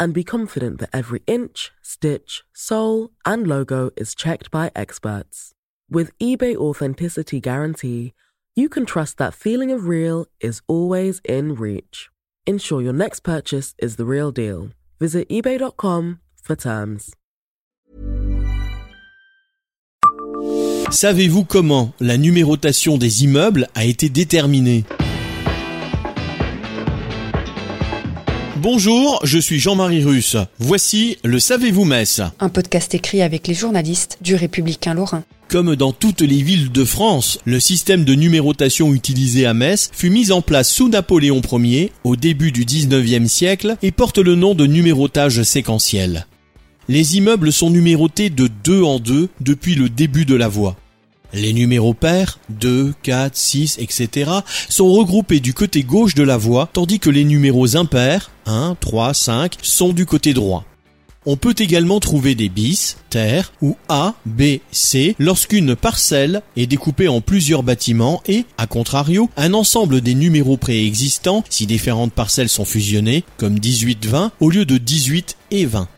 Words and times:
and 0.00 0.12
be 0.14 0.24
confident 0.24 0.80
that 0.80 0.90
every 0.92 1.22
inch, 1.26 1.70
stitch, 1.82 2.42
sole, 2.52 3.10
and 3.24 3.46
logo 3.46 3.90
is 3.96 4.14
checked 4.14 4.50
by 4.50 4.72
experts. 4.74 5.52
With 5.90 6.16
eBay 6.18 6.56
Authenticity 6.56 7.40
Guarantee, 7.40 8.14
you 8.56 8.68
can 8.68 8.86
trust 8.86 9.18
that 9.18 9.34
feeling 9.34 9.70
of 9.70 9.86
real 9.86 10.26
is 10.40 10.62
always 10.66 11.20
in 11.24 11.54
reach. 11.54 12.08
Ensure 12.46 12.82
your 12.82 12.92
next 12.92 13.20
purchase 13.20 13.74
is 13.78 13.96
the 13.96 14.06
real 14.06 14.32
deal. 14.32 14.70
Visit 14.98 15.28
eBay.com 15.28 16.20
for 16.42 16.56
terms. 16.56 17.14
Savez-vous 20.90 21.44
comment 21.44 21.92
la 22.00 22.16
numérotation 22.16 22.98
des 22.98 23.22
immeubles 23.22 23.68
a 23.76 23.84
été 23.84 24.08
déterminée 24.08 24.84
Bonjour, 28.62 29.20
je 29.24 29.38
suis 29.38 29.58
Jean-Marie 29.58 30.04
Russe. 30.04 30.36
Voici 30.58 31.16
le 31.24 31.38
Savez-vous 31.38 31.86
Metz 31.86 32.20
Un 32.40 32.50
podcast 32.50 32.94
écrit 32.94 33.22
avec 33.22 33.48
les 33.48 33.54
journalistes 33.54 34.18
du 34.20 34.34
Républicain 34.34 34.92
Lorrain. 34.92 35.24
Comme 35.48 35.76
dans 35.76 35.92
toutes 35.92 36.20
les 36.20 36.42
villes 36.42 36.70
de 36.70 36.84
France, 36.84 37.38
le 37.46 37.58
système 37.58 38.04
de 38.04 38.12
numérotation 38.12 38.92
utilisé 38.92 39.46
à 39.46 39.54
Metz 39.54 39.88
fut 39.94 40.10
mis 40.10 40.30
en 40.30 40.42
place 40.42 40.70
sous 40.70 40.90
Napoléon 40.90 41.40
Ier 41.52 41.90
au 42.04 42.16
début 42.16 42.52
du 42.52 42.66
19e 42.66 43.28
siècle 43.28 43.78
et 43.80 43.92
porte 43.92 44.18
le 44.18 44.34
nom 44.34 44.54
de 44.54 44.66
numérotage 44.66 45.42
séquentiel. 45.42 46.26
Les 46.86 47.16
immeubles 47.16 47.54
sont 47.54 47.70
numérotés 47.70 48.28
de 48.28 48.46
deux 48.62 48.82
en 48.82 48.98
deux 48.98 49.30
depuis 49.40 49.74
le 49.74 49.88
début 49.88 50.26
de 50.26 50.34
la 50.34 50.48
voie. 50.48 50.76
Les 51.32 51.52
numéros 51.52 51.94
pairs, 51.94 52.38
2, 52.50 52.94
4, 53.02 53.36
6, 53.36 53.78
etc., 53.78 54.30
sont 54.68 54.92
regroupés 54.92 55.40
du 55.40 55.54
côté 55.54 55.82
gauche 55.82 56.14
de 56.14 56.22
la 56.22 56.36
voie, 56.36 56.68
tandis 56.72 56.98
que 56.98 57.10
les 57.10 57.24
numéros 57.24 57.76
impairs, 57.76 58.30
1, 58.46 58.76
3, 58.80 59.14
5, 59.14 59.54
sont 59.62 59.92
du 59.92 60.06
côté 60.06 60.34
droit. 60.34 60.64
On 61.26 61.36
peut 61.36 61.54
également 61.58 62.00
trouver 62.00 62.34
des 62.34 62.48
bis, 62.48 62.96
terre 63.10 63.52
ou 63.60 63.76
A, 63.90 64.14
B, 64.24 64.60
C 64.72 65.14
lorsqu'une 65.18 65.76
parcelle 65.76 66.40
est 66.56 66.66
découpée 66.66 67.08
en 67.08 67.20
plusieurs 67.20 67.62
bâtiments 67.62 68.22
et, 68.26 68.46
à 68.56 68.66
contrario, 68.66 69.28
un 69.36 69.52
ensemble 69.52 70.00
des 70.00 70.14
numéros 70.14 70.56
préexistants 70.56 71.44
si 71.50 71.66
différentes 71.66 72.14
parcelles 72.14 72.48
sont 72.48 72.64
fusionnées, 72.64 73.24
comme 73.36 73.58
18-20 73.58 74.30
au 74.40 74.48
lieu 74.48 74.64
de 74.64 74.78
18 74.78 75.36
et 75.50 75.66
20. 75.66 75.88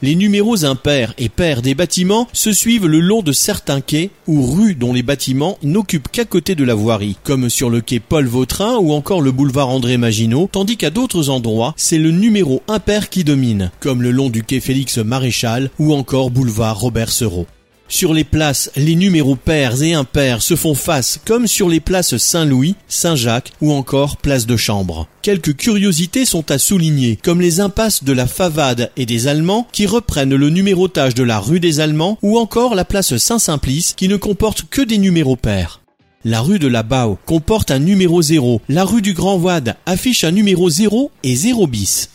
Les 0.00 0.14
numéros 0.14 0.64
impairs 0.64 1.12
et 1.18 1.28
pairs 1.28 1.60
des 1.60 1.74
bâtiments 1.74 2.28
se 2.32 2.52
suivent 2.52 2.86
le 2.86 3.00
long 3.00 3.20
de 3.20 3.32
certains 3.32 3.80
quais 3.80 4.10
ou 4.28 4.46
rues 4.46 4.76
dont 4.76 4.92
les 4.92 5.02
bâtiments 5.02 5.58
n'occupent 5.64 6.06
qu'à 6.06 6.24
côté 6.24 6.54
de 6.54 6.62
la 6.62 6.76
voirie, 6.76 7.16
comme 7.24 7.48
sur 7.48 7.68
le 7.68 7.80
quai 7.80 7.98
Paul 7.98 8.26
Vautrin 8.26 8.76
ou 8.76 8.92
encore 8.92 9.20
le 9.20 9.32
boulevard 9.32 9.70
André 9.70 9.96
Maginot, 9.96 10.48
tandis 10.52 10.76
qu'à 10.76 10.90
d'autres 10.90 11.30
endroits, 11.30 11.74
c'est 11.76 11.98
le 11.98 12.12
numéro 12.12 12.62
impair 12.68 13.10
qui 13.10 13.24
domine, 13.24 13.72
comme 13.80 14.00
le 14.00 14.12
long 14.12 14.30
du 14.30 14.44
quai 14.44 14.60
Félix 14.60 14.98
Maréchal 14.98 15.68
ou 15.80 15.92
encore 15.92 16.30
boulevard 16.30 16.78
Robert 16.78 17.10
Sereau. 17.10 17.48
Sur 17.90 18.12
les 18.12 18.24
places, 18.24 18.70
les 18.76 18.94
numéros 18.94 19.34
pairs 19.34 19.82
et 19.82 19.94
impairs 19.94 20.42
se 20.42 20.56
font 20.56 20.74
face 20.74 21.18
comme 21.24 21.46
sur 21.46 21.70
les 21.70 21.80
places 21.80 22.18
Saint-Louis, 22.18 22.74
Saint-Jacques 22.86 23.52
ou 23.62 23.72
encore 23.72 24.18
place 24.18 24.46
de 24.46 24.58
Chambre. 24.58 25.08
Quelques 25.22 25.56
curiosités 25.56 26.26
sont 26.26 26.50
à 26.50 26.58
souligner, 26.58 27.16
comme 27.16 27.40
les 27.40 27.60
impasses 27.60 28.04
de 28.04 28.12
la 28.12 28.26
Favade 28.26 28.90
et 28.98 29.06
des 29.06 29.26
Allemands 29.26 29.66
qui 29.72 29.86
reprennent 29.86 30.34
le 30.34 30.50
numérotage 30.50 31.14
de 31.14 31.22
la 31.22 31.38
rue 31.38 31.60
des 31.60 31.80
Allemands 31.80 32.18
ou 32.20 32.38
encore 32.38 32.74
la 32.74 32.84
place 32.84 33.16
Saint-Simplice 33.16 33.94
qui 33.94 34.08
ne 34.08 34.16
comporte 34.16 34.64
que 34.68 34.82
des 34.82 34.98
numéros 34.98 35.36
pairs. 35.36 35.80
La 36.24 36.42
rue 36.42 36.58
de 36.58 36.68
la 36.68 36.82
Bao 36.82 37.16
comporte 37.24 37.70
un 37.70 37.78
numéro 37.78 38.20
0. 38.20 38.60
La 38.68 38.84
rue 38.84 39.00
du 39.00 39.14
Grand 39.14 39.36
Wad 39.36 39.76
affiche 39.86 40.24
un 40.24 40.32
numéro 40.32 40.68
0 40.68 41.10
et 41.22 41.34
0 41.34 41.66
bis. 41.66 42.10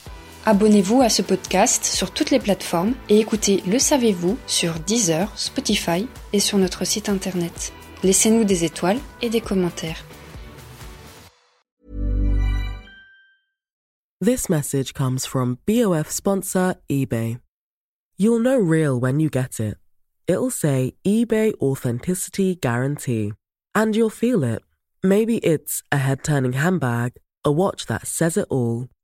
Abonnez-vous 0.45 1.01
à 1.01 1.07
ce 1.07 1.21
podcast 1.21 1.85
sur 1.85 2.11
toutes 2.11 2.29
les 2.29 2.39
plateformes 2.39 2.95
et 3.07 3.17
écoutez 3.17 3.63
Le 3.65 3.79
Savez-vous 3.79 4.37
sur 4.45 4.73
Deezer, 4.73 5.31
Spotify 5.37 6.05
et 6.33 6.41
sur 6.41 6.57
notre 6.57 6.83
site 6.83 7.07
internet. 7.07 7.71
Laissez-nous 8.03 8.43
des 8.43 8.65
étoiles 8.65 8.99
et 9.21 9.29
des 9.29 9.39
commentaires. 9.39 10.03
This 14.19 14.49
message 14.49 14.91
comes 14.91 15.25
from 15.25 15.59
BOF 15.65 16.09
sponsor 16.09 16.75
eBay. 16.89 17.37
You'll 18.17 18.41
know 18.41 18.57
real 18.57 18.99
when 18.99 19.21
you 19.21 19.29
get 19.29 19.61
it. 19.61 19.77
It'll 20.27 20.51
say 20.51 20.95
eBay 21.05 21.53
Authenticity 21.61 22.55
Guarantee. 22.55 23.31
And 23.73 23.95
you'll 23.95 24.09
feel 24.09 24.43
it. 24.43 24.61
Maybe 25.01 25.37
it's 25.37 25.83
a 25.89 25.97
head 25.97 26.21
turning 26.21 26.53
handbag, 26.53 27.13
a 27.45 27.51
watch 27.51 27.85
that 27.85 28.07
says 28.07 28.35
it 28.35 28.47
all, 28.49 28.87